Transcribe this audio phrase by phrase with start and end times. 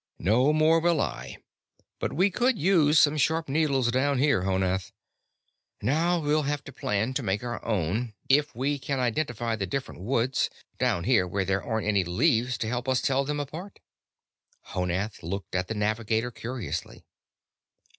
[0.17, 1.37] "No more will I.
[1.99, 4.91] But we could use some sharp needles down here, Honath.
[5.79, 10.01] Now we'll have to plan to make our own if we can identify the different
[10.01, 13.79] woods, down here where there aren't any leaves to help us tell them apart."
[14.73, 17.03] Honath looked at the navigator curiously.